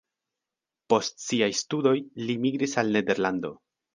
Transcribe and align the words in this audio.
Post 0.93 1.19
siaj 1.25 1.51
studoj 1.59 1.93
li 2.21 2.39
migris 2.47 2.75
al 2.83 2.91
Nederlando. 2.99 3.55